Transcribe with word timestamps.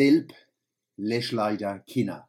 Delp, 0.00 0.32
Leschleider, 0.96 1.80
Kinder. 1.80 2.26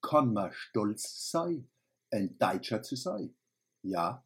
Kann 0.00 0.32
man 0.32 0.52
stolz 0.52 1.32
sein, 1.32 1.68
ein 2.12 2.38
Deutscher 2.38 2.80
zu 2.80 2.94
sein? 2.94 3.34
Ja. 3.82 4.24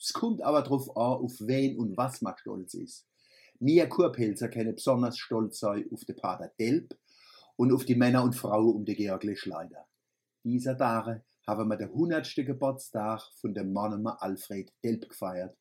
Es 0.00 0.14
kommt 0.14 0.40
aber 0.40 0.62
drauf 0.62 0.88
an, 0.96 1.22
auf 1.22 1.34
wen 1.40 1.78
und 1.78 1.98
was 1.98 2.22
man 2.22 2.34
stolz 2.38 2.72
ist. 2.72 3.06
Wir 3.60 3.90
Kurpelzer 3.90 4.48
können 4.48 4.74
besonders 4.74 5.18
stolz 5.18 5.58
sein 5.58 5.84
auf 5.92 6.02
den 6.06 6.16
Pater 6.16 6.50
Delp 6.58 6.98
und 7.56 7.74
auf 7.74 7.84
die 7.84 7.94
Männer 7.94 8.24
und 8.24 8.34
Frauen 8.34 8.74
um 8.74 8.86
den 8.86 8.96
Georg 8.96 9.22
Leschleider. 9.22 9.86
Dieser 10.44 10.78
Tage 10.78 11.22
haben 11.46 11.68
wir 11.68 11.76
den 11.76 11.90
100. 11.90 12.36
Geburtstag 12.36 13.20
von 13.36 13.52
dem 13.52 13.70
Mannemer 13.70 14.22
Alfred 14.22 14.72
Delp 14.82 15.10
gefeiert 15.10 15.58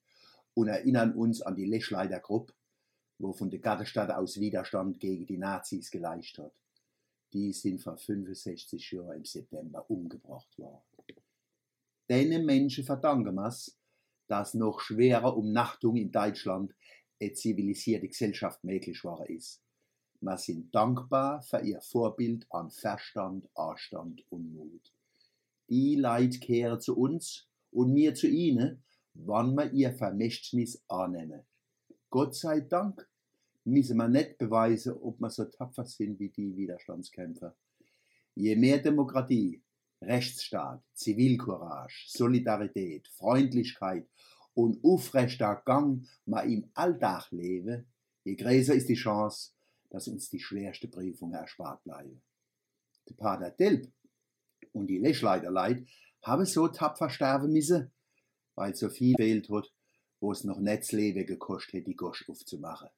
und 0.53 0.69
erinnern 0.69 1.13
uns 1.13 1.41
an 1.41 1.57
die 1.57 1.65
Leschleider 1.65 2.21
Gruppe, 2.21 2.53
wo 3.23 3.31
von 3.31 3.49
der 3.49 3.59
Gartenstadt 3.59 4.11
aus 4.11 4.37
Widerstand 4.37 4.99
gegen 4.99 5.25
die 5.25 5.37
Nazis 5.37 5.89
geleistet 5.89 6.45
hat. 6.45 6.53
Die 7.31 7.53
sind 7.53 7.81
vor 7.81 7.97
65 7.97 8.91
Jahren 8.91 9.17
im 9.17 9.25
September 9.25 9.89
umgebracht 9.89 10.59
worden. 10.59 10.81
Denen 12.09 12.45
Menschen 12.45 12.83
verdanken 12.83 13.33
wir 13.33 13.55
dass 14.27 14.53
noch 14.53 14.79
schwerer 14.81 15.37
Umnachtung 15.37 15.95
in 15.95 16.11
Deutschland 16.11 16.73
eine 17.19 17.33
zivilisierte 17.33 18.07
Gesellschaft 18.07 18.63
möglich 18.63 19.03
war 19.03 19.27
ist. 19.29 19.61
Wir 20.19 20.37
sind 20.37 20.73
dankbar 20.75 21.41
für 21.43 21.61
ihr 21.61 21.81
Vorbild 21.81 22.45
an 22.49 22.71
Verstand, 22.71 23.47
Anstand 23.55 24.23
und 24.29 24.53
Mut. 24.53 24.93
Die 25.69 25.95
Leid 25.95 26.41
kehren 26.41 26.81
zu 26.81 26.97
uns 26.97 27.47
und 27.71 27.93
mir 27.93 28.15
zu 28.15 28.27
ihnen, 28.27 28.83
wann 29.13 29.55
wir 29.55 29.71
ihr 29.71 29.93
Vermächtnis 29.93 30.83
annehmen. 30.87 31.41
Gott 32.09 32.35
sei 32.35 32.59
Dank 32.59 33.07
müssen 33.65 33.97
wir 33.97 34.07
nicht 34.07 34.37
beweisen, 34.37 34.93
ob 34.93 35.19
wir 35.19 35.29
so 35.29 35.45
tapfer 35.45 35.85
sind 35.85 36.19
wie 36.19 36.29
die 36.29 36.55
Widerstandskämpfer. 36.55 37.55
Je 38.35 38.55
mehr 38.55 38.79
Demokratie, 38.79 39.61
Rechtsstaat, 40.01 40.83
Zivilcourage, 40.93 42.05
Solidarität, 42.07 43.07
Freundlichkeit 43.07 44.07
und 44.53 44.83
aufrechter 44.83 45.61
Gang 45.65 46.05
wir 46.25 46.43
im 46.43 46.69
Alltag 46.73 47.31
leben, 47.31 47.87
je 48.23 48.35
größer 48.35 48.73
ist 48.73 48.89
die 48.89 48.95
Chance, 48.95 49.51
dass 49.89 50.07
uns 50.07 50.29
die 50.29 50.39
schwerste 50.39 50.87
Prüfungen 50.87 51.35
erspart 51.35 51.83
bleiben. 51.83 52.21
Der 53.07 53.15
Pater 53.15 53.51
Delp 53.51 53.91
und 54.71 54.87
die 54.87 54.97
Leschleiterleid 54.97 55.87
haben 56.21 56.45
so 56.45 56.67
tapfer 56.67 57.09
sterben 57.09 57.51
müssen, 57.51 57.91
weil 58.55 58.75
so 58.75 58.89
viel 58.89 59.15
fehlt 59.15 59.49
hat, 59.49 59.71
wo 60.19 60.31
es 60.31 60.43
noch 60.43 60.59
nicht 60.59 60.83
das 60.83 60.91
Leben 60.91 61.25
gekostet 61.25 61.73
hätte, 61.73 61.85
die 61.85 61.95
Gosch 61.95 62.27
aufzumachen. 62.29 62.89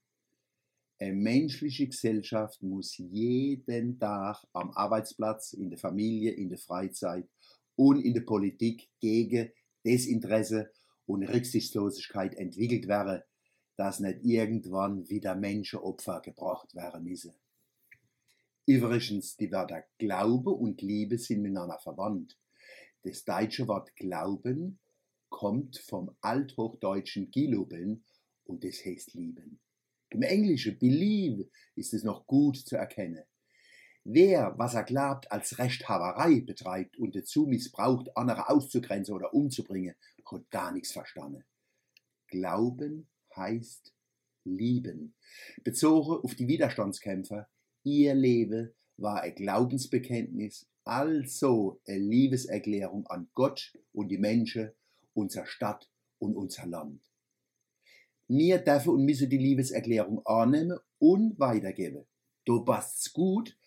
Eine 1.05 1.13
menschliche 1.13 1.85
Gesellschaft 1.85 2.63
muss 2.63 2.97
jeden 2.97 3.99
Tag 3.99 4.43
am 4.53 4.71
Arbeitsplatz, 4.71 5.53
in 5.53 5.69
der 5.69 5.77
Familie, 5.77 6.31
in 6.31 6.49
der 6.49 6.57
Freizeit 6.57 7.29
und 7.75 8.01
in 8.01 8.15
der 8.15 8.21
Politik 8.21 8.89
gegen 8.99 9.51
Desinteresse 9.85 10.71
und 11.05 11.21
Rücksichtslosigkeit 11.21 12.33
entwickelt 12.33 12.87
werden, 12.87 13.21
dass 13.75 13.99
nicht 13.99 14.23
irgendwann 14.23 15.07
wieder 15.07 15.35
Menschenopfer 15.35 16.21
gebracht 16.21 16.73
werden 16.73 17.03
müssen. 17.03 17.35
Übrigens, 18.65 19.37
die 19.37 19.51
Wörter 19.51 19.83
Glaube 19.99 20.49
und 20.49 20.81
Liebe 20.81 21.19
sind 21.19 21.43
miteinander 21.43 21.77
verwandt. 21.77 22.35
Das 23.03 23.23
deutsche 23.23 23.67
Wort 23.67 23.95
Glauben 23.95 24.79
kommt 25.29 25.77
vom 25.77 26.15
althochdeutschen 26.21 27.29
Giloben 27.29 28.03
und 28.45 28.63
das 28.63 28.83
heißt 28.83 29.13
lieben. 29.13 29.59
Im 30.09 30.21
Englischen 30.21 30.77
believe 30.77 31.49
ist 31.75 31.93
es 31.93 32.03
noch 32.03 32.27
gut 32.27 32.57
zu 32.57 32.75
erkennen. 32.75 33.23
Wer, 34.03 34.53
was 34.57 34.75
er 34.75 34.83
glaubt, 34.83 35.31
als 35.31 35.57
Rechthaberei 35.57 36.41
betreibt 36.41 36.97
und 36.97 37.15
dazu 37.15 37.47
missbraucht, 37.47 38.15
andere 38.15 38.49
auszugrenzen 38.49 39.15
oder 39.15 39.33
umzubringen, 39.33 39.95
hat 40.31 40.49
gar 40.51 40.71
nichts 40.71 40.91
verstanden. 40.91 41.43
Glauben 42.27 43.07
heißt 43.35 43.93
lieben. 44.43 45.15
Bezogen 45.63 46.23
auf 46.23 46.35
die 46.35 46.47
Widerstandskämpfer, 46.47 47.49
ihr 47.83 48.13
Leben 48.13 48.73
war 48.97 49.21
ein 49.21 49.35
Glaubensbekenntnis, 49.35 50.67
also 50.83 51.81
eine 51.87 51.97
Liebeserklärung 51.97 53.07
an 53.07 53.27
Gott 53.33 53.73
und 53.91 54.09
die 54.09 54.19
Menschen, 54.19 54.71
unsere 55.13 55.47
Stadt 55.47 55.89
und 56.19 56.35
unser 56.35 56.67
Land. 56.67 57.01
Wir 58.27 58.57
dürfen 58.59 58.93
und 58.93 59.05
müssen 59.05 59.29
die 59.29 59.37
Liebeserklärung 59.37 60.25
annehmen 60.25 60.79
und 60.97 61.39
weitergeben. 61.39 62.05
Da 62.45 62.59
passt's 62.59 63.13
gut, 63.13 63.57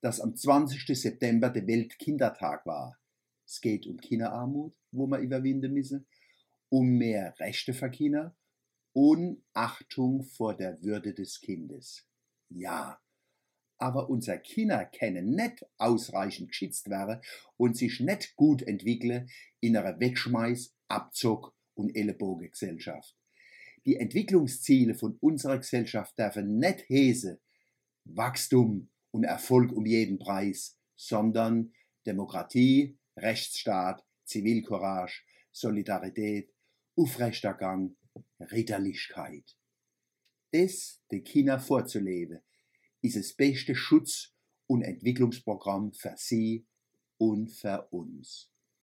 dass 0.00 0.20
am 0.20 0.34
20. 0.34 0.86
September 0.98 1.50
der 1.50 1.66
Weltkindertag 1.66 2.66
war. 2.66 2.98
Es 3.46 3.60
geht 3.60 3.86
um 3.86 3.98
Kinderarmut, 3.98 4.74
wo 4.90 5.06
wir 5.06 5.18
überwinden 5.18 5.72
müssen, 5.72 6.06
um 6.68 6.86
mehr 6.98 7.34
Rechte 7.38 7.72
für 7.72 7.90
Kinder 7.90 8.36
und 8.92 9.42
Achtung 9.54 10.22
vor 10.22 10.56
der 10.56 10.82
Würde 10.82 11.14
des 11.14 11.40
Kindes. 11.40 12.04
Ja, 12.48 13.00
aber 13.78 14.10
unser 14.10 14.38
Kinder 14.38 14.84
können 14.84 15.34
nicht 15.34 15.64
ausreichend 15.78 16.48
geschützt 16.48 16.90
werden 16.90 17.20
und 17.56 17.76
sich 17.76 18.00
nicht 18.00 18.34
gut 18.36 18.62
entwickeln 18.62 19.30
in 19.60 19.76
einer 19.76 19.98
Wegschmeiß, 20.00 20.74
Abzug 20.88 21.54
und 21.74 21.94
Ellenbogengesellschaft. 21.94 23.17
Die 23.88 23.96
Entwicklungsziele 23.96 24.94
von 24.94 25.16
unserer 25.18 25.56
Gesellschaft 25.56 26.18
dürfen 26.18 26.58
nicht 26.58 26.90
Häse, 26.90 27.40
Wachstum 28.04 28.90
und 29.12 29.24
Erfolg 29.24 29.72
um 29.72 29.86
jeden 29.86 30.18
Preis, 30.18 30.78
sondern 30.94 31.72
Demokratie, 32.04 32.98
Rechtsstaat, 33.16 34.04
Zivilcourage, 34.26 35.22
Solidarität, 35.52 36.52
aufrechter 36.96 37.54
Gang, 37.54 37.96
Ritterlichkeit. 38.38 39.56
Das 40.52 41.02
den 41.10 41.24
Kindern 41.24 41.58
vorzuleben, 41.58 42.40
ist 43.00 43.16
das 43.16 43.32
beste 43.32 43.74
Schutz- 43.74 44.34
und 44.66 44.82
Entwicklungsprogramm 44.82 45.94
für 45.94 46.12
sie 46.18 46.66
und 47.16 47.50
für 47.50 47.88
uns. 47.90 48.52